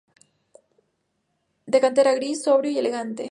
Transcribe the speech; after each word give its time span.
De 1.77 1.79
cantera 1.79 2.15
gris, 2.15 2.41
sobrio 2.43 2.71
y 2.71 2.79
elegante. 2.79 3.19